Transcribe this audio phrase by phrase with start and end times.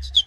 [0.00, 0.21] questions.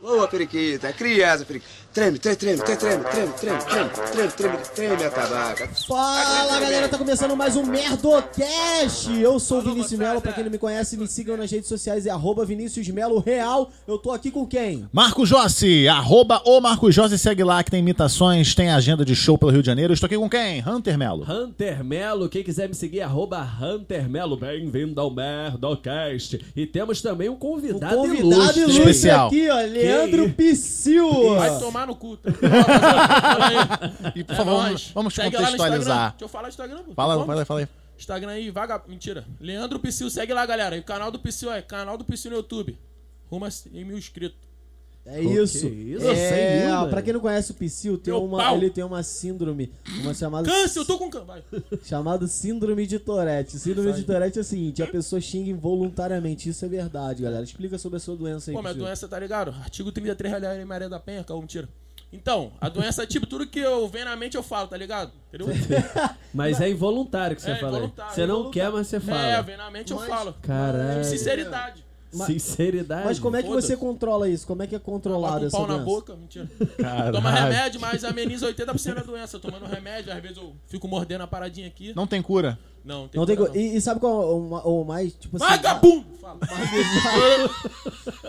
[0.00, 0.90] Boa, periquita.
[0.94, 1.80] Criança, periquita.
[1.92, 5.68] Treme, treme, treme, treme, treme, treme, treme, treme, treme, treme, treme a tabaca.
[5.88, 9.10] Fala galera, tá começando mais um Merdocast.
[9.20, 12.06] Eu sou o Vinícius Melo, pra quem não me conhece, me sigam nas redes sociais,
[12.06, 13.72] é arroba Vinícius Melo Real.
[13.88, 14.88] Eu tô aqui com quem?
[14.92, 19.36] Marco Jossi, arroba o Marco Jossi, segue lá que tem imitações, tem agenda de show
[19.36, 19.92] pelo Rio de Janeiro.
[19.92, 20.62] Estou aqui com quem?
[20.64, 21.26] Hunter Melo.
[21.28, 26.40] Hunter Melo, quem quiser me seguir, arroba Hunter Melo, bem-vindo ao Merdocast.
[26.54, 28.60] E temos também um convidado, convidado ilustre.
[28.60, 29.26] ilustre Especial.
[29.26, 29.60] aqui, ó,
[29.96, 31.34] Leandro Pissil.
[31.36, 32.16] Vai tomar no cu.
[32.16, 32.30] tá?
[34.14, 34.90] E por É favor, nóis.
[34.92, 35.56] vamos, vamos Segue lá no Instagram.
[35.78, 36.10] contextualizar.
[36.10, 36.82] Deixa eu falar o Instagram.
[36.84, 36.94] pô.
[36.94, 37.26] Fala, Vamos?
[37.26, 37.68] fala aí, fala aí.
[37.98, 38.82] Instagram aí, vaga...
[38.88, 39.24] Mentira.
[39.40, 40.76] Leandro Psyu, segue lá, galera.
[40.76, 42.78] E o canal do Psyu é canal do Psyu no YouTube.
[43.30, 44.38] Rumo a 100 mil inscritos.
[45.06, 45.66] É isso.
[45.66, 46.06] isso?
[46.06, 46.90] É, mil, ó, velho.
[46.90, 48.56] pra quem não conhece o Psyll, tem Meu uma, pau.
[48.56, 51.24] ele tem uma síndrome, uma chamada Câncer, eu tô com câncer.
[51.26, 51.42] Vai.
[51.82, 53.58] chamada síndrome de Tourette.
[53.58, 57.42] Síndrome de Tourette é o seguinte, a pessoa xinga involuntariamente, isso é verdade, galera.
[57.42, 59.50] Explica sobre a sua doença aí, Pô, minha doença, tá ligado?
[59.50, 61.68] Artigo 33 da Lei Maria da Penha, calma, mentira.
[62.12, 65.12] Então, a doença é tipo tudo que eu venho na mente eu falo, tá ligado?
[65.28, 65.46] Entendeu?
[66.34, 67.68] Mas é involuntário que você É, fala.
[67.72, 67.76] aí.
[67.78, 68.52] involuntário, Você não involuntário.
[68.70, 69.42] quer, mas você É, fala.
[69.42, 70.34] vem na mente eu falo.
[70.42, 71.04] Caralho.
[71.04, 71.84] Sinceridade.
[72.10, 73.04] Sinceridade.
[73.04, 74.46] Mas como é que você controla isso?
[74.46, 76.48] Como é que é controlado um essa pau na boca, mentira.
[76.78, 77.12] Caralho.
[77.12, 79.38] Toma remédio, mas ameniza 80% da doença.
[79.38, 81.92] Tomando remédio, às vezes eu fico mordendo a paradinha aqui.
[81.94, 82.58] Não tem cura.
[82.84, 85.12] Não, tem Não tem cura, co- e, e sabe qual é o, ma- o mais,
[85.14, 86.06] tipo assim, Vagabundo!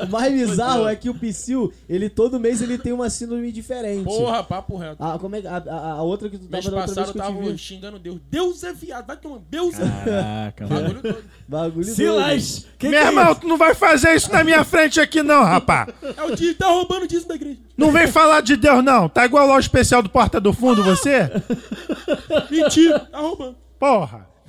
[0.03, 4.03] O mais bizarro é que o Psyll, ele todo mês ele tem uma síndrome diferente.
[4.03, 4.97] Porra, papo reto.
[4.99, 7.07] Ah, como é que- a, a, a outra que tu Mês tava da outra vez
[7.07, 8.19] passado que eu tava xingando Deus.
[8.29, 9.39] Deus é viado, vai tomar.
[9.49, 10.67] Deus é Caraca.
[10.67, 11.23] Bagulho doido.
[11.47, 11.95] Bagulho doido.
[11.95, 12.65] Silas!
[12.77, 15.43] Que Meu que é irmão, tu não vai fazer isso na minha frente aqui não,
[15.43, 15.87] rapá.
[16.17, 17.59] É o dia, tá roubando o dízimo da igreja.
[17.77, 19.07] Não vem falar de Deus não.
[19.07, 21.29] Tá igual lá o especial do Porta do Fundo, você?
[22.49, 23.55] Mentira, tá roubando.
[23.79, 24.30] Porra.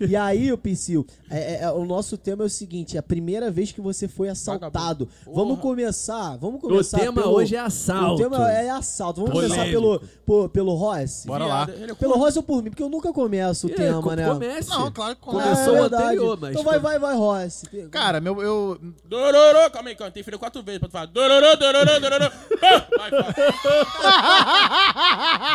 [0.00, 3.02] E aí, o Psyll, é, é- é- o nosso tema é o seguinte: é a
[3.02, 5.08] primeira vez que você foi assaltado.
[5.26, 6.36] Vamos começar.
[6.36, 6.98] Vamos O começar.
[6.98, 8.14] tema pelo- hoje é assalto.
[8.14, 9.20] O tema é assalto.
[9.20, 9.56] Vamos Polêmico.
[9.56, 11.24] começar pelo, por- pelo Ross?
[11.26, 11.62] Bora lá.
[11.62, 12.24] É Pelo corno.
[12.24, 12.70] Ross ou por mim?
[12.70, 14.28] Porque eu nunca começo o É, tema, co- né?
[14.28, 14.68] Comece.
[14.70, 15.48] Não, claro que começa.
[15.50, 17.64] Começou é o anterior, mas Então vai, vai, vai, Ross.
[17.90, 18.78] Cara, meu, eu.
[19.04, 20.10] Dororô, calma aí, calma.
[20.10, 21.06] Tem filho quatro vezes pra tu falar.
[21.06, 22.30] Dororô, dororô, dororô.
[22.60, 23.34] Ah, Vai, fala.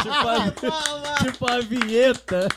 [0.01, 2.47] Tipo a, tipo a vinheta.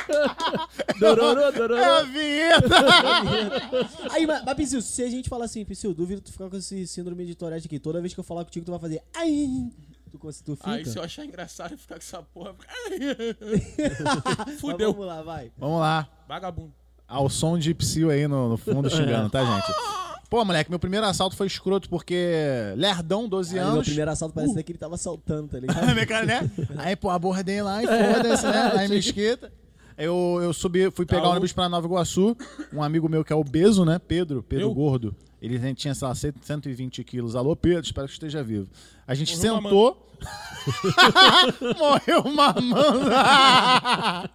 [0.99, 2.12] Dororô, É a dororô.
[2.12, 4.10] vinheta!
[4.10, 6.87] Aí, mas, mas Psyll, se a gente falar assim, Psyll, duvido tu ficar com esse
[6.87, 7.78] síndrome de Tourette aqui.
[7.78, 9.03] Toda vez que eu falar contigo, tu vai fazer.
[9.14, 9.70] Ai!
[10.10, 10.70] Tu, tu fica?
[10.70, 12.54] Aí se eu achar engraçado eu ficar com essa porra.
[14.47, 14.92] Mas Fudeu.
[14.92, 15.53] vamos lá, vai.
[15.59, 16.09] Vamos lá.
[16.28, 16.72] Vagabundo.
[17.09, 19.76] Ao som de Psyu aí no, no fundo xingando, tá, gente?
[20.28, 23.86] Pô, moleque, meu primeiro assalto foi escroto porque lerdão, 12 Aí, meu anos.
[23.86, 25.86] primeiro assalto parece até que ele tava assaltando, tá ligado?
[26.26, 26.50] Né?
[26.78, 28.72] Aí, pô, abordei lá e foda-se, né?
[28.75, 29.53] Lá em Mesquita.
[29.99, 32.37] Eu, eu subi, fui pegar o Tá, ônibus pra Nova Iguaçu.
[32.73, 33.99] Um amigo meu que é obeso, né?
[33.99, 34.75] Pedro, Pedro Eu?
[34.75, 35.15] Gordo.
[35.41, 37.37] Ele tinha, sei lá, 120 quilos.
[37.37, 38.69] Alô, Pedro, espero que esteja vivo.
[39.07, 40.07] A gente Morreu sentou.
[41.79, 43.11] Morreu mamando.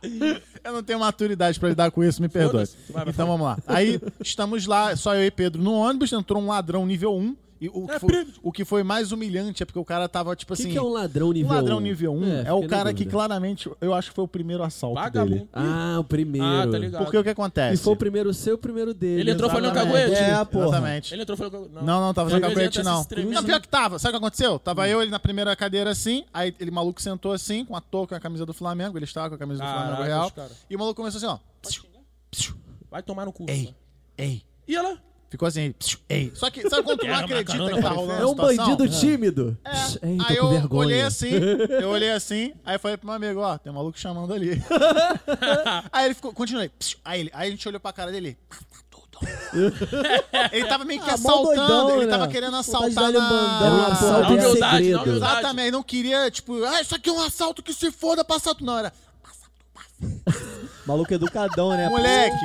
[0.64, 2.66] eu não tenho maturidade pra lidar com isso, me perdoe.
[2.66, 2.78] Foda-se.
[2.92, 3.58] Vai, vai, Então vamos lá.
[3.66, 7.36] Aí estamos lá, só eu e Pedro no ônibus, entrou um ladrão nível 1.
[7.62, 10.36] E o, que É foi, o que foi mais humilhante é porque o cara tava,
[10.36, 10.72] tipo O que, assim.
[10.72, 11.80] que é um ladrão nível Um ladrão 1?
[11.80, 15.36] nível 1 é, o cara que claramente, eu acho que foi o primeiro assalto Vagabundo.
[15.36, 15.50] dele.
[15.54, 16.44] Ah, o primeiro.
[16.48, 17.04] Ah, tá ligado.
[17.04, 17.84] Porque o que E acontece?
[17.84, 19.22] foi o primeiro seu, o primeiro dele.
[19.22, 20.16] Ele entrou falando caguete?
[20.16, 20.66] É, porra.
[20.70, 21.14] Exatamente.
[21.14, 21.68] Ele entrou e falou.
[21.68, 23.06] que- Não, não, tava fazendo caguete, não.
[23.32, 24.00] Não, pior que tava.
[24.00, 24.58] Sabe o que aconteceu?
[24.58, 28.16] Tava eu ele na primeira cadeira assim, aí ele maluco sentou assim, com a touca
[28.16, 30.32] e a camisa do Flamengo, ele estava com a camisa do Flamengo Real.
[30.68, 31.38] E o maluco começou assim, ó.
[32.90, 33.46] Vai tomar no cu.
[33.48, 33.74] Ei,
[34.18, 34.42] ei.
[34.68, 34.98] E ela?
[35.32, 35.74] Ficou assim,
[36.10, 36.30] ei.
[36.36, 39.58] Só que, sabe quando tu não acredita macarona que tá rolando É um bandido tímido.
[39.64, 40.08] É.
[40.10, 40.88] Ei, tô aí eu vergonha.
[40.88, 41.30] olhei assim,
[41.82, 44.62] eu olhei assim, aí falei pro meu amigo, ó, tem um maluco chamando ali.
[45.90, 46.68] aí ele ficou, continuei.
[46.78, 48.38] psiu, Aí, ele, aí a gente olhou pra cara dele.
[48.50, 48.58] "Tá
[48.92, 49.20] tudo."
[50.52, 52.12] ele tava meio que Ah, assaltando, doidão, ele né?
[52.12, 53.20] tava querendo de assaltar na...
[53.22, 54.48] bandão, um assalto dessa.
[54.50, 54.98] humildade, segredo.
[54.98, 55.32] na humildade.
[55.40, 58.66] Exatamente, não queria, tipo, ah, isso aqui é um assalto que se foda pra assalto.
[58.66, 58.92] Não, era,
[60.86, 61.88] Maluco educadão, né?
[61.88, 62.36] moleque.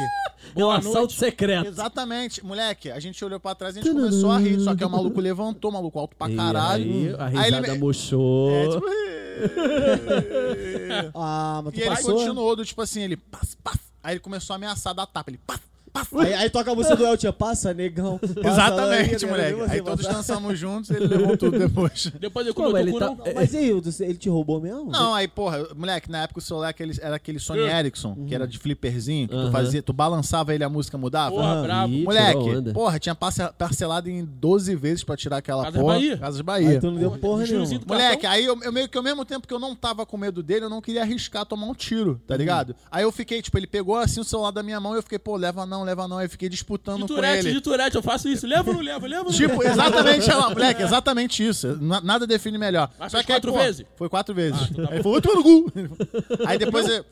[0.56, 1.68] É um assalto secreto.
[1.68, 2.90] Exatamente, moleque.
[2.90, 4.58] A gente olhou pra trás e a gente começou a rir.
[4.60, 6.84] Só que o maluco levantou, o maluco alto pra E caralho.
[6.84, 8.50] aí, a Aí ele risada murchou.
[8.50, 8.86] É, tipo...
[11.14, 12.14] Ah, mas tu E ele passou?
[12.14, 13.18] continuou do tipo assim, ele.
[14.02, 15.40] Aí ele começou a ameaçar dar tapa, ele.
[16.18, 18.18] Aí, aí toca a música do Eltia, passa, negão.
[18.18, 19.30] Passa lá, Exatamente, né?
[19.30, 19.54] moleque.
[19.60, 20.16] Você Aí todos passar.
[20.18, 22.10] dançamos juntos ele levou tudo depois.
[22.20, 23.18] Depois eu Pô, comi mas o ele tá- não.
[23.34, 23.70] Mas e aí,
[24.00, 24.90] ele te roubou mesmo?
[24.90, 28.46] Não, aí, porra, moleque, na época o celular aquele- era aquele Sony Ericsson, que era
[28.46, 29.52] de flipperzinho, que tu Aham.
[29.52, 31.34] fazia, tu balançava ele, a música mudava.
[31.34, 31.92] Porra, brabo.
[31.94, 35.94] Moleque, porra, tinha parce- parcelado em 12 vezes pra tirar aquela Casas porra.
[35.94, 36.18] Bahia?
[36.18, 36.80] Casas Aí Bahia.
[36.80, 37.66] tu não deu porra nenhuma.
[37.78, 40.16] do Moleque, aí eu, eu meio que ao mesmo tempo que eu não tava com
[40.16, 42.74] medo dele, eu não queria arriscar tomar um tiro, tá ligado?
[42.90, 45.18] Aí eu fiquei, tipo, ele pegou assim o celular da minha mão e eu fiquei,
[45.18, 46.18] pô, leva não, leva não.
[46.18, 47.54] Aí fiquei disputando De com turete, ele.
[47.54, 48.46] de turete, eu faço isso.
[48.46, 49.06] Leva ou não leva?
[49.06, 49.72] Leva ou não Tipo, leva?
[49.72, 51.78] exatamente, ela, moleque, exatamente isso.
[51.80, 52.90] Na- Nada define melhor.
[52.98, 53.86] Mas Só fez que aí, quatro pô, vezes?
[53.96, 54.60] Foi quatro vezes.
[54.60, 55.72] Ah, então tá aí foi outro no cu.
[56.46, 57.04] Aí depois ele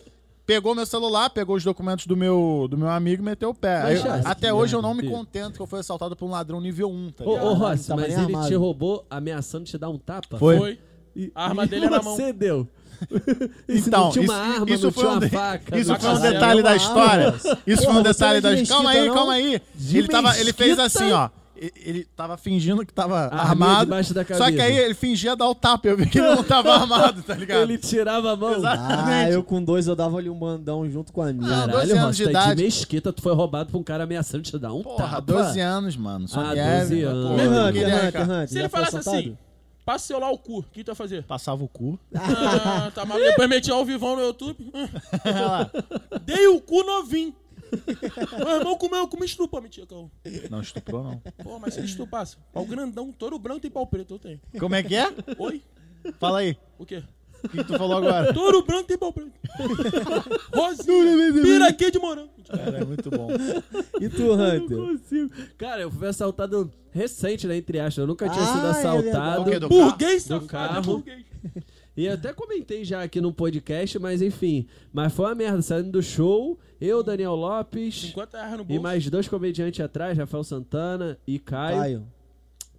[0.47, 3.81] pegou meu celular, pegou os documentos do meu, do meu amigo e meteu o pé.
[3.83, 5.13] Aí, Mas, até que hoje eu merda, não me filho.
[5.15, 7.47] contento que eu fui assaltado por um ladrão nível 1, tá Ô, ligado?
[7.47, 8.49] ô Rossi, tava mas nem ele armado.
[8.49, 10.37] te roubou ameaçando te dar um tapa?
[10.37, 10.59] Foi.
[10.59, 10.79] Foi.
[11.17, 12.15] E, A arma e dele era na mão.
[12.17, 12.69] você deu.
[13.69, 15.79] Então, isso, uma arma, isso foi tinha um, uma de- faca.
[15.79, 17.27] isso foi um detalhe da história.
[17.29, 17.59] arma.
[17.67, 18.67] Isso foi um detalhe é da história.
[18.85, 19.63] Calma aí, calma aí.
[19.75, 21.29] De Ele, tava, ele fez assim, ó.
[21.57, 23.91] Ele tava fingindo que tava Arminha armado.
[24.37, 25.87] Só que aí ele fingia dar o tapa.
[25.87, 27.63] Eu vi que ele não tava armado, tá ligado?
[27.63, 28.61] Ele tirava a mão.
[28.67, 31.49] Ah, eu com dois eu dava ali um mandão junto com a minha.
[31.49, 32.55] Não, 12 Caralho, anos de tá idade.
[32.57, 35.21] de mesquita, tu foi roubado por um cara ameaçando te dar um Porra, tapa.
[35.23, 36.27] 12 anos, mano.
[36.29, 37.31] Só Ah, Nieve, 12 pô, anos.
[37.69, 38.23] Hunter, Hunter.
[38.31, 39.17] Hunter, Se ele falasse assaltado?
[39.25, 39.39] assim,
[39.87, 41.23] o celular o cu, o que tu ia fazer?
[41.25, 41.99] Passava o cu.
[42.15, 43.27] Ah, tá maluco.
[43.29, 44.71] Depois meti ao vivão no YouTube.
[45.25, 45.71] Ah,
[46.21, 47.35] Dei o cu novinho.
[48.39, 50.11] Meu irmão comeu, comi estupa, mentira, cão.
[50.51, 51.19] Não estuprou, não.
[51.43, 54.41] Pô, mas se ele estupasse, pau grandão, touro branco tem pau preto, eu tenho.
[54.59, 55.13] Como é que é?
[55.39, 55.63] Oi?
[56.21, 56.57] Fala aí.
[56.79, 57.03] O quê?
[57.43, 58.33] O que, que tu falou agora?
[58.33, 59.33] Touro branco tem pau preto.
[60.55, 62.31] Rosinha, piraquê de morango.
[62.49, 63.29] Cara, é muito bom.
[64.01, 64.77] E tu, Eu não Hunter?
[64.79, 65.31] consigo.
[65.59, 67.57] Cara, eu fui assaltado recente, né?
[67.57, 67.99] Entre aspas.
[67.99, 69.45] Eu nunca tinha Ah, sido é assaltado.
[69.51, 71.05] quê, do Burguês, Do carro.
[71.97, 74.67] E até comentei já aqui no podcast, mas enfim.
[74.93, 75.63] Mas foi uma merda.
[75.63, 78.83] Saindo do show, eu, Daniel Lopes 50 reais no e bolso.
[78.83, 81.79] mais dois comediantes atrás, Rafael Santana e Caio.
[81.79, 82.07] Caio.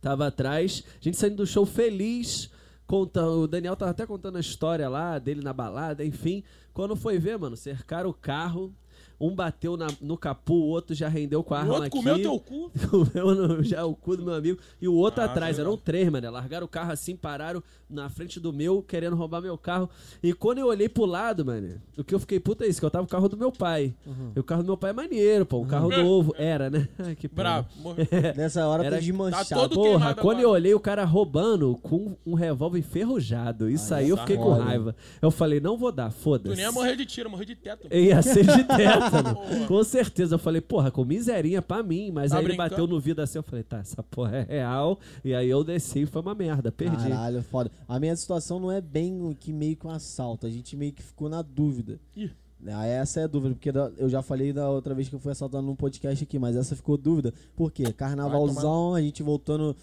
[0.01, 0.83] Tava atrás.
[1.00, 2.50] A gente saindo do show feliz.
[2.85, 6.44] Conta, o Daniel tava até contando a história lá dele na balada, enfim.
[6.73, 8.71] Quando foi ver, mano, cercaram o carro.
[9.19, 11.97] Um bateu na- no capu, o outro já rendeu com a O arma outro aqui.
[11.97, 12.71] comeu teu cu.
[12.89, 14.59] Comeu no- já o cu do meu amigo.
[14.81, 15.57] E o outro Ah, atrás.
[15.57, 16.29] Eram três, mano.
[16.31, 19.89] Largaram o carro assim, pararam na frente do meu, querendo roubar meu carro.
[20.21, 22.85] E quando eu olhei pro lado, mano, o que eu fiquei puta é isso, que
[22.85, 23.94] eu tava com o carro do meu pai.
[24.06, 24.31] Uhum.
[24.35, 25.59] E o carro do meu pai é maneiro, pô.
[25.59, 26.33] Um carro novo.
[26.38, 26.88] Era, né?
[27.00, 27.27] Ai, que.
[27.27, 27.68] Bravo.
[27.81, 28.06] morreu.
[28.35, 29.47] Nessa hora Era- tá desmanchado.
[29.50, 30.41] Tá todo Porra, quando agora.
[30.41, 34.95] eu olhei o cara roubando com um revólver enferrujado, isso aí eu fiquei com raiva.
[35.21, 36.56] Eu falei, não vou dar, Tu foda-se.
[36.56, 37.88] nem ia morrer de tiro, morrer de teto.
[37.89, 38.63] Eu Ia ser de
[39.68, 40.36] com certeza.
[40.36, 42.12] Eu falei, porra, com miserinha pra mim.
[42.12, 42.69] Mas Tá aí ele brincando?
[42.69, 43.38] bateu no vidro assim.
[43.38, 45.00] Eu falei, tá, essa porra é real.
[45.24, 46.72] E aí eu desci e foi uma merda.
[46.72, 47.10] Perdi.
[47.10, 47.72] Caralho, foda.
[47.88, 50.46] A minha situação não é bem o que meio que um assalto.
[50.46, 52.00] A gente meio que ficou na dúvida.
[52.16, 52.30] Ih.
[52.68, 55.31] Ah, essa é a dúvida, porque eu já falei da outra vez que eu fui
[55.31, 57.31] assaltado num podcast aqui, mas essa ficou dúvida.
[57.56, 57.94] Por quê?
[57.94, 59.75] Carnavalzão, a gente voltando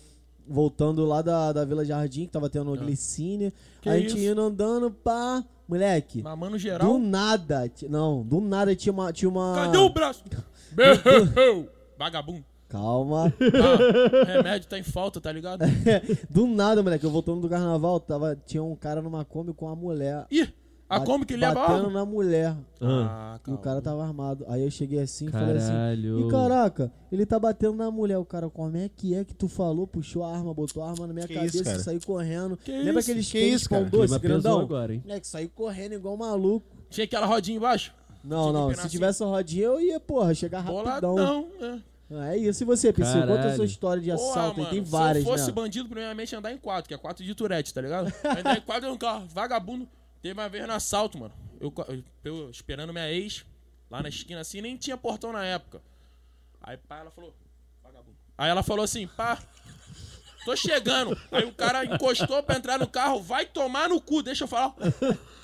[0.46, 3.52] voltando lá da, da Vila Jardim, que tava tendo glicínia.
[3.56, 3.78] Ah.
[3.80, 4.32] Que a gente isso?
[4.32, 5.44] indo andando, pá.
[5.68, 6.98] Moleque, Mamando do geral.
[6.98, 9.12] nada, ti- não, do nada tinha uma.
[9.12, 9.54] Tinha uma...
[9.54, 10.22] Cadê o braço?
[10.72, 11.68] Beu,
[11.98, 12.44] Vagabundo.
[12.68, 13.32] Calma.
[13.38, 15.62] Ah, remédio tá em falta, tá ligado?
[16.30, 19.76] do nada, moleque, eu voltando do carnaval, tava, tinha um cara numa Kombi com a
[19.76, 20.26] mulher.
[20.30, 20.48] Ih,
[20.94, 21.90] a Bat- como que leva Batendo algo?
[21.90, 22.56] na mulher.
[22.80, 23.60] Ah, E o calma.
[23.60, 24.44] cara tava armado.
[24.48, 25.68] Aí eu cheguei assim e falei assim.
[25.72, 26.26] Caralho.
[26.26, 28.18] E caraca, ele tá batendo na mulher.
[28.18, 29.86] O cara, como é que é que tu falou?
[29.86, 32.56] Puxou a arma, botou a arma na minha Que cabeça isso, e saiu correndo.
[32.56, 33.10] Que Lembra isso?
[33.10, 33.84] aqueles Que isso, cara?
[33.84, 34.60] doce, grandão?
[34.60, 35.02] agora, hein?
[35.08, 36.66] É que saiu correndo igual maluco.
[36.90, 37.92] Tinha aquela rodinha embaixo?
[38.24, 38.74] Não, Tinha não.
[38.74, 38.88] Se assim.
[38.88, 40.82] tivesse rodinha, eu ia, porra, chegar rapidão.
[41.16, 41.46] Boladão.
[41.60, 41.92] É.
[42.14, 42.62] É isso.
[42.62, 43.20] E você, PC?
[43.22, 44.60] Conta a sua história de assalto.
[44.60, 45.52] aí mano, tem várias, se eu fosse né?
[45.52, 48.12] bandido, primeiramente ia andar em quatro, que é quatro de turete, tá ligado?
[48.38, 49.88] Andar em quatro é um carro, vagabundo.
[50.22, 51.34] Teve uma vez no assalto, mano.
[51.60, 51.72] Eu,
[52.24, 53.44] eu- esperando minha ex,
[53.90, 55.82] lá na esquina assim, nem tinha portão na época.
[56.60, 57.34] Aí pá, ela falou,
[57.82, 58.16] vagabundo.
[58.38, 59.38] Aí ela falou assim, pá,
[60.44, 61.20] tô chegando.
[61.30, 64.74] Aí o cara encostou pra entrar no carro, vai tomar no cu, deixa eu falar.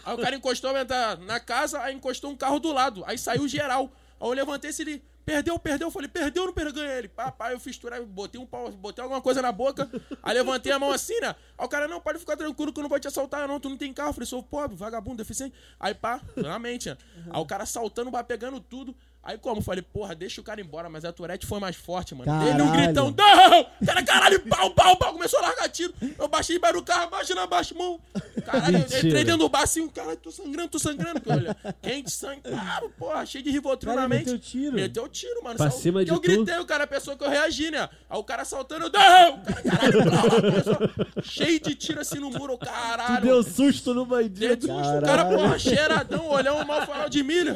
[0.05, 3.05] Aí o cara encostou pra entrar na casa, aí encostou um carro do lado.
[3.07, 3.91] Aí saiu geral.
[4.21, 5.03] Aí eu levantei esse ele.
[5.29, 5.89] Perdeu, perdeu.
[5.89, 6.73] Eu falei, perdeu não perdeu?
[6.73, 7.09] Ganhei ele.
[7.09, 9.87] Pá, eu fiz turar, botei um pau, botei alguma coisa na boca.
[10.23, 11.37] Aí levantei a mão assim, né?
[11.59, 13.61] Aí o cara, não, pode ficar tranquilo que eu não vou te assaltar, não.
[13.61, 14.09] Tu não tem carro.
[14.09, 15.55] Eu falei, sou pobre, vagabundo, deficiente.
[15.79, 16.97] Aí pá, realmente, né?
[17.29, 18.97] Aí o cara saltando, pegando tudo.
[19.23, 19.59] Aí como?
[19.59, 22.31] Eu falei, porra, deixa o cara embora, mas a Tourette foi mais forte, mano.
[22.43, 22.83] Dele um Caralho.
[22.85, 23.67] gritão, não!
[23.87, 25.13] Cara, caralho, pau, pau, pau.
[25.13, 25.93] Começou a largar tiro.
[26.19, 28.01] Eu baixei embaixo do carro, abaixa na baixa mão.
[28.47, 29.07] Caralho, eu Mentira.
[29.07, 31.21] entrei dentro do bar assim, caralho, tô sangrando, tô sangrando.
[31.29, 34.25] Olha, quente, sangue, claro, porra, cheio de rivotril Cara, na mente.
[34.27, 34.75] meteu tiro.
[34.77, 35.57] Meteu tiro, mano.
[35.57, 36.23] Pra cima de eu tu?
[36.23, 37.87] gritei, o cara pensou que eu reagi, né?
[38.09, 39.35] Aí o cara saltando, não!
[39.35, 43.21] O cara, caralho, cheio de tiro assim no muro, caralho.
[43.21, 44.67] Tu deu susto no bandido.
[44.67, 45.37] susto, o cara, Caralho.
[45.37, 47.55] porra, cheiradão, olhão, mal farol de milho.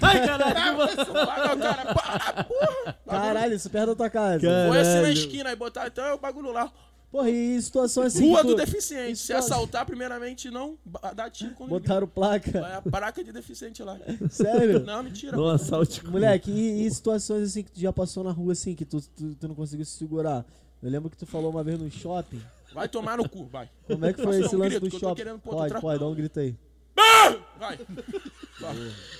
[0.00, 0.91] Ai, caralho.
[0.92, 2.96] O cara, para, porra.
[3.06, 4.46] Caralho, isso perto da tua casa.
[4.68, 6.72] Foi assim na esquina, aí botaram até o bagulho lá.
[7.10, 8.30] Porra, e situação assim.
[8.30, 9.18] Rua do tu- deficiente.
[9.18, 10.78] Se assaltar, primeiramente, não
[11.14, 12.58] dá tiro quando Botaram placa.
[12.58, 13.98] É a placa de deficiente lá.
[14.30, 14.80] Sério?
[14.80, 15.36] Não, mentira.
[15.36, 16.10] No assalto.
[16.10, 19.34] Moleque, e, e situações assim que tu já passou na rua assim, que tu, tu,
[19.34, 20.42] tu não conseguiu se segurar?
[20.82, 22.40] Eu lembro que tu falou uma vez no shopping.
[22.72, 23.68] Vai tomar no cu, vai.
[23.86, 25.22] Como é que foi esse um lance grito, do que eu tô shopping?
[25.22, 26.56] querendo pôr Pode, pode, dá um grito aí.
[27.02, 27.34] Ah!
[27.58, 27.78] Vai.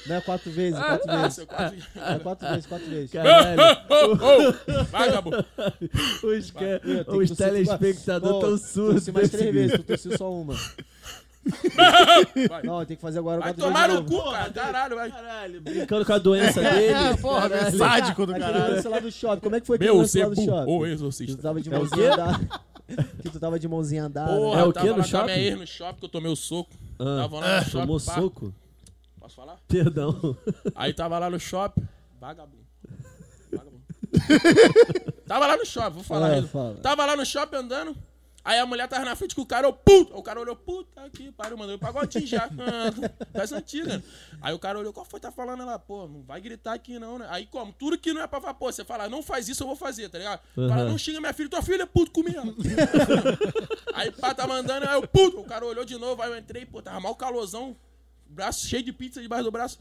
[0.07, 1.45] Não é quatro vezes, quatro Ah, vezes.
[1.45, 3.11] quase- É quatro vezes, quatro vezes.
[3.13, 3.57] Caralho,
[4.91, 5.31] Vai, Gabu.
[6.23, 8.95] Os, telespectadores Pô, tão surdos.
[8.97, 10.55] Tossi mais três vezes, tu tossiu só uma.
[12.49, 12.63] Vai.
[12.63, 14.51] Não, tem que fazer agora Vai quatro tomar vezes no cu, cara.
[14.53, 15.11] Caralho, vai.
[15.11, 16.93] Caralho, brincando com a doença dele.
[16.93, 17.79] É, porra, Caralho.
[17.79, 18.75] sádico do Aquele caralho.
[18.75, 20.51] lance lá do shopping, como é que foi aquele Meu, lance lá do shopping?
[20.71, 21.43] o Que tu exorcista.
[21.43, 22.51] tava de É o mãozinha?
[23.23, 24.33] Que tu tava de mãozinha andada.
[24.37, 25.41] Porra, É o eu tava no lá com a minha shopping?
[25.41, 26.71] ex no shopping que eu tomei o soco.
[26.99, 28.15] Ah, Tava lá no shopping, Tomou pá.
[28.15, 28.55] soco?
[29.21, 29.59] Posso falar?
[29.69, 30.37] Perdão.
[30.75, 31.87] Aí tava lá no shopping.
[32.21, 32.65] Vagabundo.
[33.51, 33.83] Vagabundo.
[35.27, 36.75] tava lá no shopping, vou falar É, fala.
[36.77, 37.97] Tava lá no shopping andando.
[38.45, 40.13] Aí a mulher tava na frente com o cara, eu puto.
[40.13, 42.49] Aí o cara olhou, puta aqui, pariu, mandou pagodinho já.
[43.33, 44.03] Peça antiga.
[44.41, 45.79] Aí o cara olhou, qual foi tá falando ela?
[45.79, 47.27] Pô, não vai gritar aqui não, né?
[47.31, 47.73] Aí como?
[47.73, 50.09] Tudo que não é pra falar, pô, você fala, não faz isso, eu vou fazer,
[50.09, 50.41] tá ligado?
[50.57, 50.67] Uhum.
[50.67, 52.57] não xinga minha filha, tua filha é puto comigo.
[53.95, 55.41] aí pá, tá mandando, aí eu puto.
[55.41, 57.77] O cara olhou de novo, aí eu entrei, pô, tava mal calorzão,
[58.27, 59.79] braço cheio de pizza debaixo do braço.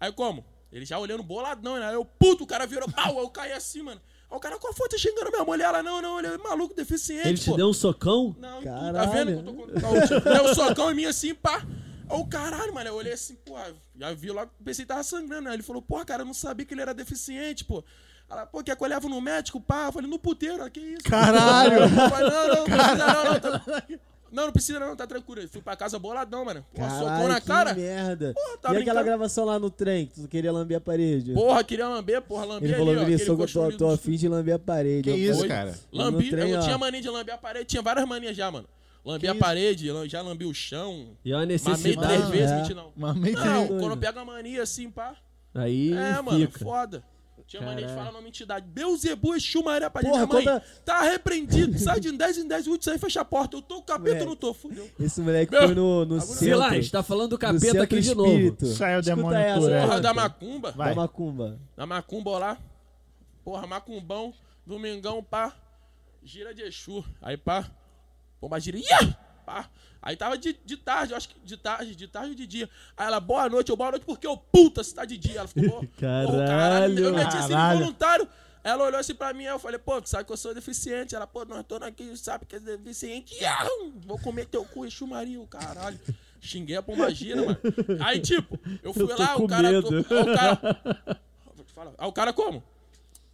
[0.00, 0.44] Aí como?
[0.72, 1.86] Ele já olhando boladão, né?
[1.86, 4.00] Aí eu, puto, o cara virou pau, eu caí assim, mano.
[4.30, 4.88] Aí o cara, qual foi?
[4.88, 5.64] Tá xingando minha mulher?
[5.64, 7.56] Ela, não, não, ele é maluco, deficiente, Ele te pô.
[7.56, 8.34] deu um socão?
[8.38, 8.94] Não, Caralho.
[8.94, 9.66] tá vendo que eu tô com.
[10.32, 11.66] Deu um socão em mim assim, pá.
[12.08, 12.88] Ô, caralho, mano.
[12.88, 13.54] Eu olhei assim, pô,
[13.96, 15.48] já vi logo, pensei que tava sangrando.
[15.48, 17.84] Aí ele falou, porra, cara, eu não sabia que ele era deficiente, pô.
[18.28, 19.86] Ela, pô, quer que eu levo no médico, pá?
[19.86, 21.02] Eu falei, no puteiro, que isso?
[21.04, 21.80] Caralho.
[21.82, 23.40] Eu falei, não, não, não precisa não, não.
[23.40, 23.50] Tá...
[23.50, 24.09] Não, não
[24.52, 25.42] precisa não, tá tranquilo.
[25.42, 26.64] Eu fui pra casa boladão, mano.
[26.74, 27.74] Pô, Caralho, na que cara.
[27.74, 28.32] merda.
[28.34, 29.04] Porra, tá e aquela brincando?
[29.04, 31.32] gravação lá no trem, que tu queria lamber a parede?
[31.32, 33.04] Porra, queria lamber, porra, lambi Ele ali, falou ó.
[33.04, 35.02] que ele sou, tô, tô afim de lamber a parede.
[35.10, 35.74] Que isso, cara?
[35.92, 36.62] Lambi, No trem, eu ó.
[36.62, 38.68] tinha mania de lamber a parede, tinha várias manias já, mano.
[39.04, 41.16] Lambi a parede, lam- já lambi o chão.
[41.24, 42.06] E é uma Mamei necessidade.
[42.06, 42.56] três Ah, vezes, é.
[42.56, 42.92] mentira não.
[42.94, 45.14] Mamei Não, quando pega a mania assim, pá.
[45.54, 46.58] Aí É, mano, fica.
[46.60, 47.02] foda.
[47.50, 48.64] Tinha mania de falar nome entidade.
[48.68, 50.44] Beuzebu, Exu, Maria, pra Porra, minha mãe.
[50.44, 51.76] conta- Tá repreendido.
[51.80, 53.56] Sai de 10 em 10 minutos, sai e fecha a porta.
[53.56, 54.24] Eu tô com o capeta, Moleque.
[54.26, 54.88] não tô, fudeu.
[55.00, 56.36] Esse moleque Meu, foi no, no centro.
[56.36, 58.30] Silas, tá falando do capeta aqui de novo.
[58.30, 58.66] espírito.
[58.66, 59.80] Saiu o Escuta demônio essa, Tourette.
[59.80, 60.70] Porra, Porra, da macumba.
[60.70, 60.88] Vai.
[60.90, 61.60] Da macumba.
[61.76, 62.58] Da macumba lá.
[63.44, 64.32] Porra, macumbão.
[64.64, 65.52] Domingão, pá.
[66.22, 67.04] Gira de Exu.
[67.20, 67.68] Aí, pá.
[68.40, 68.78] Pomba gira.
[68.78, 69.18] Ia!
[69.50, 69.68] Pá.
[70.00, 72.70] Aí tava de, de tarde, eu acho que de tarde, de tarde ou de dia.
[72.96, 75.40] Aí ela, boa noite, eu boa noite porque eu puta se tá de dia.
[75.40, 77.04] Ela ficou, pô, Caralho.
[77.04, 77.80] Eu meti assim Caralho.
[77.80, 78.28] voluntário.
[78.62, 81.16] Ela olhou assim pra mim, eu falei, pô, tu sabe que eu sou deficiente.
[81.16, 83.34] Ela, pô, nós tô aqui, sabe que é deficiente.
[84.06, 85.98] Vou comer teu cu, Exu Maria, o caralho.
[86.40, 87.58] Xinguei a pomba gira, mano.
[88.04, 89.80] Aí, tipo, eu fui Eu lá, o cara.
[89.80, 90.80] O cara.
[91.98, 92.62] Aí o cara como?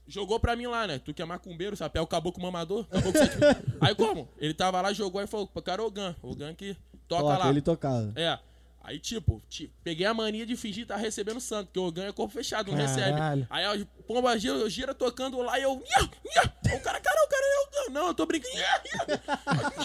[0.09, 0.99] Jogou pra mim lá, né?
[0.99, 1.99] Tu que é macumbeiro, sabe?
[1.99, 2.85] É o caboclo mamador.
[2.87, 3.37] Caboclo sete...
[3.81, 4.29] Aí como?
[4.39, 6.15] Ele tava lá, jogou e falou, cara, o Gan.
[6.23, 6.77] O Gan que
[7.09, 7.51] toca Toca, lá.
[7.51, 8.13] ele tocava.
[8.15, 8.39] É.
[8.85, 12.33] Aí, tipo, ti- peguei a mania de fingir estar recebendo santo, porque o é corpo
[12.33, 13.11] fechado, não recebe.
[13.19, 13.45] Caralho.
[13.51, 15.75] Aí a pomba gira, gira tocando lá e eu.
[15.75, 16.53] Nha, nha.
[16.77, 17.93] O cara, cara, o cara é o Gan.
[17.93, 18.55] Não, eu tô brincando.
[18.55, 18.83] Nha,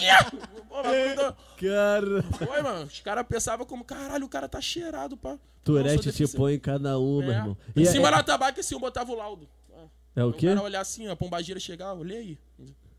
[0.00, 1.36] Nha.
[1.56, 2.84] Cara, Foi, mano.
[2.86, 5.36] Os caras pensavam como, caralho, o cara tá cheirado, pá.
[5.64, 7.36] Sou te põe em cada uma, É.
[7.36, 7.56] irmão.
[7.76, 9.48] Em E cima é, da tabaca, assim, eu botava o laudo.
[10.14, 10.48] É o O quê?
[10.48, 12.38] cara olhar assim, a pombagira chegar, olhei aí.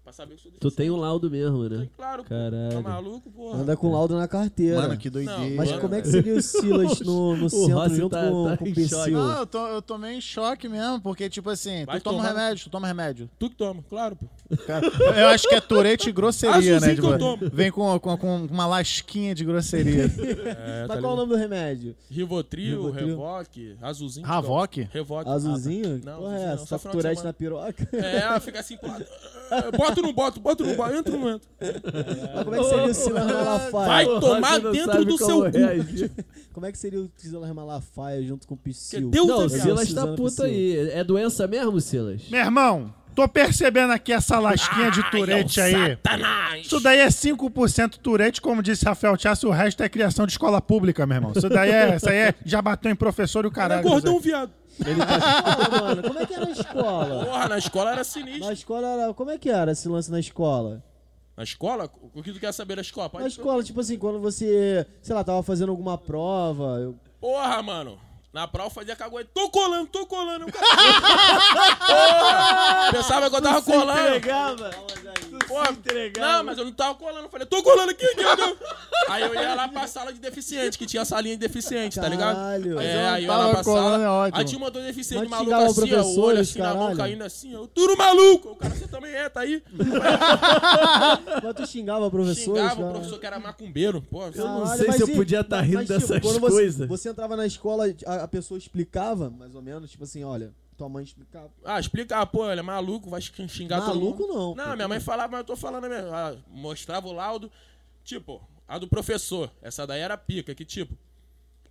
[0.04, 1.88] Pra saber que eu sou Tu tem um laudo mesmo, né?
[1.96, 2.30] Claro, pô.
[2.30, 2.74] Caralho.
[2.74, 3.60] Tá maluco, porra.
[3.60, 4.82] Anda com laudo na carteira.
[4.82, 5.56] Mano, que doideira.
[5.56, 5.82] Mas Mano.
[5.82, 8.66] como é que seria o Silas no, no centro Rossi junto tá- com, tá com
[8.66, 9.12] o choque.
[9.12, 12.30] Não, eu, tô, eu tomei em choque mesmo, porque, tipo assim, Vai tu toma tomar.
[12.30, 13.30] remédio, tu toma remédio.
[13.40, 14.58] Tu que toma, claro, pô.
[14.68, 14.86] Cara,
[15.20, 16.88] eu acho que é Tourette e grosseria, né?
[16.92, 17.52] Azulzinho que eu Tipo, tomo.
[17.54, 20.04] vem com, com, com uma lasquinha de grosseria.
[20.74, 21.96] É, Mas qual o nome do remédio?
[22.10, 23.08] Rivotril, Rivotril.
[23.08, 24.26] Revoque, Azulzinho.
[24.26, 24.88] Ravoque?
[24.92, 25.30] Revoque.
[25.30, 26.02] Azulzinho?
[26.04, 26.66] Ah, Não, porra é não, essa?
[26.66, 27.90] só Tá na piroca?
[27.94, 28.78] É, fica assim.
[29.52, 31.50] É, Bota ou não bota, bota ou não bota, entra ou não entra.
[32.36, 33.88] Mas como é que seria o Silas Malafaia?
[33.88, 35.52] Vai tomar dentro do seu cu.
[36.54, 39.10] Como é que seria o Silas Malafaia junto com o Psyu?
[39.10, 39.64] Deus Não, é o viado.
[39.64, 40.90] Silas tá puto aí.
[40.90, 42.30] É doença mesmo, Silas?
[42.30, 45.90] Meu irmão, tô percebendo aqui essa lasquinha de Tourette Ai, é aí.
[45.92, 46.66] Satanás.
[46.66, 50.62] Isso daí é 5% Tourette, como disse Rafael Tiasso, o resto é criação de escola
[50.62, 51.34] pública, meu irmão.
[51.36, 53.84] Isso daí é, isso aí é, já bateu em professor e o É caralho.
[53.84, 54.22] gordão, Zé.
[54.24, 54.52] viado.
[54.78, 57.26] Porra, mano, como é que era a escola?
[57.26, 58.46] Porra, na escola era sinistro.
[58.48, 59.14] Na escola era...
[59.14, 60.84] Como é que era esse lance na escola?
[61.38, 61.90] Na escola?
[62.14, 63.10] O que tu quer saber da escola?
[63.10, 66.80] Pode Na escola, tipo assim, quando você, sei lá, tava fazendo alguma prova...
[66.80, 67.98] eu- Porra, mano.
[68.34, 69.30] Na prova eu fazia caguete.
[69.32, 70.48] Tô colando, tô colando.
[72.92, 74.20] Pensava que eu tava colando.
[75.54, 75.78] Porra,
[76.20, 77.26] não, mas eu não tava colando.
[77.26, 78.58] Eu falei, tô colando aqui, aqui, aqui.
[79.10, 82.36] Aí eu ia lá pra sala de deficiente, que tinha salinha de deficiente, tá ligado?
[82.36, 82.80] Caralho.
[82.80, 84.04] É, eu aí eu ia lá pra sala.
[84.04, 84.40] é ótimo.
[84.40, 86.78] Aí tinha uma dor deficiente Mas maluco xingava assim, ó, o olho assim na mão
[86.80, 86.98] caralho.
[86.98, 87.68] caindo assim, ó.
[87.68, 88.50] Tudo maluco.
[88.52, 89.62] O cara, você também é, tá aí.
[91.44, 92.88] Mas tu xingava professores, Xingava cara?
[92.88, 94.02] o professor que era macumbeiro.
[94.02, 96.40] Pô, Eu não Caralho, sei mas se eu podia estar mas, rindo tipo, dessas você-
[96.40, 96.88] coisas.
[96.88, 100.52] Você entrava na escola, a, a pessoa explicava, mais ou menos, tipo assim, olha,
[100.84, 101.50] tua mãe explicava.
[101.64, 104.18] Ah, explica, ah, pô, ele é maluco, vai xingar todo mundo.
[104.18, 104.56] Maluco não.
[104.56, 106.14] Não, minha mãe falava, mas eu tô falando mesmo.
[106.14, 107.52] Ah, mostrava o laudo.
[108.04, 109.50] Tipo, a do professor.
[109.62, 110.98] Essa daí era pica, que tipo.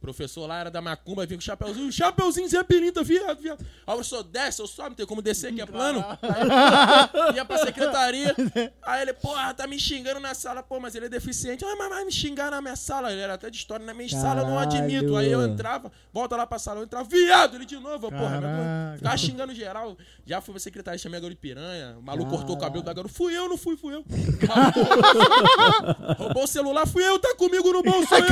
[0.03, 3.65] Professor lá era da macumba, vinha com o chapeuzinho, chapeuzinho Zé Pilinta, viado, viado.
[3.87, 6.05] Aí o professor desce, eu sobe, não tem como descer, que é plano.
[6.21, 8.35] Aí, ia pra secretaria.
[8.83, 11.65] Aí ele, porra, tá me xingando na sala, pô, mas ele é deficiente.
[11.65, 13.13] Ah, mas vai me xingar na minha sala.
[13.13, 15.17] Ele era até de história, na minha sala eu não admito.
[15.17, 15.53] Aí eu Caralho.
[15.55, 18.41] entrava, volta lá pra sala, eu entrava, viado, ele de novo, porra.
[18.41, 18.95] Caraca.
[18.97, 19.97] Ficava xingando geral.
[20.27, 21.97] Já fui pra secretaria, chamei a garoto de piranha.
[21.99, 23.15] O maluco cortou o cabelo da garota.
[23.15, 24.05] Fui eu, não fui, fui eu.
[26.19, 28.23] Roubou o celular, fui eu, tá comigo no bolso, eu.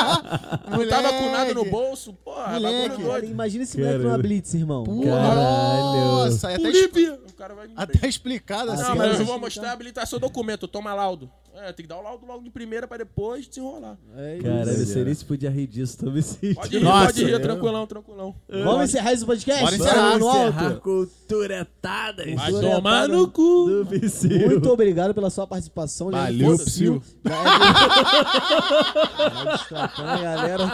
[0.70, 2.88] Não tava com nada no bolso, porra, Moleque.
[2.88, 3.30] bagulho Cara, doido.
[3.32, 4.84] imagina esse moleque numa blitz, irmão.
[4.84, 7.20] Nossa, é até, Polícia.
[7.28, 8.82] O cara vai me até explicado assim.
[8.82, 9.20] Não, mas né?
[9.20, 11.30] eu vou mostrar a habilitação do documento, toma laudo.
[11.56, 13.98] É, tem que dar o laudo logo de primeira pra depois desenrolar.
[14.16, 14.44] É isso.
[14.44, 16.54] Caralho, eu sei nem se podia rir disso, tô me sentindo.
[16.54, 18.34] Pode rir, Nossa, pode rir, eu- tranquilão, tranquilão.
[18.48, 19.62] Vamos encerrar esse podcast?
[19.64, 20.18] Bora encerrar.
[20.18, 20.80] no encerrar alto.
[20.80, 23.66] culturetadas Vai tomar no cu.
[23.84, 24.48] do Psyu.
[24.48, 26.08] Muito obrigado pela sua participação.
[26.08, 27.02] Leandro Valeu, Psyu.
[29.52, 30.72] Destratando a galera.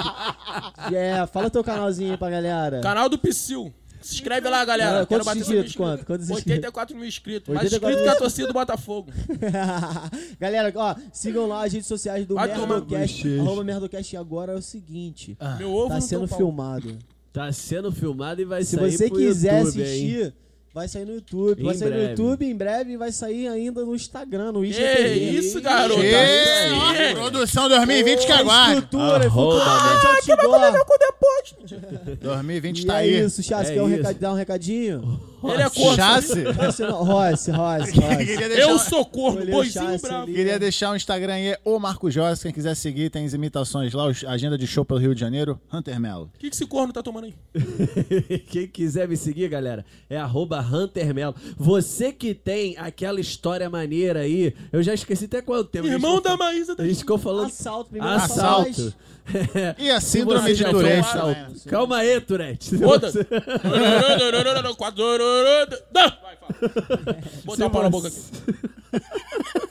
[0.92, 2.80] É, fala teu canalzinho aí pra galera.
[2.80, 3.72] Canal do Psyu.
[4.06, 5.00] Se inscreve lá, galera.
[5.02, 5.72] Ah, Quero bater inscritos?
[5.72, 6.06] 100 mil Quanto?
[6.06, 6.52] Quantos inscritos?
[6.52, 7.54] 84 mil inscritos.
[7.54, 9.12] Mais 84 inscrito que a torcida do Botafogo.
[10.38, 13.26] galera, ó, sigam lá as redes sociais do Vai Merdocast.
[13.26, 14.14] no Arroba Merdocast.
[14.14, 15.36] E agora é o seguinte.
[15.58, 16.98] Meu ovo Tá no sendo filmado.
[17.32, 19.86] Tá sendo filmado e vai Se sair você pro quiser YouTube, hein?
[19.86, 20.34] assistir,
[20.72, 21.62] vai sair no YouTube.
[21.62, 22.10] vai Em sair no breve.
[22.10, 25.14] YouTube em breve e vai sair ainda no Instagram, no Que IGTV.
[25.38, 26.00] isso, garoto.
[26.00, 27.14] Ê, Isso aí.
[27.14, 28.74] produção 2020 que aguarde.
[28.76, 30.86] Estrutura, Arroba, futuramente Vai outdoor.
[31.54, 32.18] Cu depois.
[32.18, 33.24] 2020 E tá é aí.
[33.24, 35.20] isso, Chassi, É quer um recado- dar um recadinho?
[35.52, 35.96] Ele é corno.
[35.96, 36.42] Chassi.
[36.44, 37.92] Rossi, não, Rossi, Rossi,
[38.58, 40.26] Eu sou corno, o boizinho bravo.
[40.26, 42.42] queria deixar o Instagram aí, é o Marco Jorge.
[42.42, 45.98] Quem quiser seguir, tem as imitações lá, agenda de show pelo Rio de Janeiro, Hunter
[46.00, 46.30] Melo.
[46.34, 47.34] O que, que esse corno tá tomando aí?
[48.48, 51.34] Quem quiser me seguir, galera, é arroba Hunter Melo.
[51.56, 55.86] Você que tem aquela história maneira aí, eu já esqueci até quanto tempo.
[55.86, 58.94] a gente Irmão da Maísa A gente ficou falando Assalto, primeiro assalto.
[59.78, 62.66] E a síndrome de Tourette um assalto- Calma aí, Tourette.
[62.66, 63.18] Se Foda-se.
[66.22, 67.18] Vai, fala.
[67.44, 68.20] Botar o pau na boca aqui.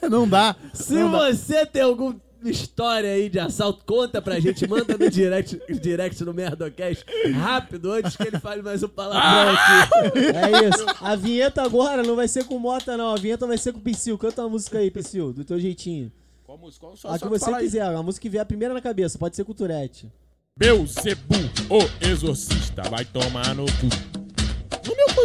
[0.08, 0.54] Não dá.
[0.72, 6.22] Se você tem alguma história aí de assalto, conta pra gente, manda no direct, direct
[6.24, 10.18] no Merdocast, rápido, antes que ele fale mais um palavrão aqui.
[10.18, 10.86] É isso.
[11.00, 13.12] A vinheta agora não vai ser com Mota, não.
[13.12, 14.16] A vinheta vai ser com o Psyu.
[14.18, 16.12] Canta uma música aí, Psyu, do teu jeitinho.
[16.44, 16.86] Qual música?
[16.86, 19.18] Qual só, A que você quiser, a música que vier a primeira na cabeça.
[19.18, 20.08] Pode ser com o Tourette.
[20.56, 21.34] Beuzebu,
[21.68, 24.15] o exorcista, vai tomar no cu.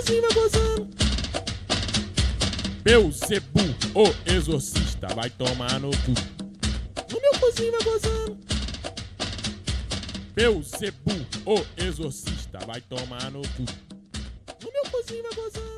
[0.02, 0.90] Cozinho vai gozando.
[2.84, 3.60] Beuzebu,
[3.94, 6.14] o exorcista, vai tomar no cu.
[7.12, 8.38] No meu cozinho vai gozando.
[10.34, 11.12] Beuzebu,
[11.46, 13.64] o exorcista, vai tomar no cu.
[14.64, 15.71] No meu cozinho vai gozando.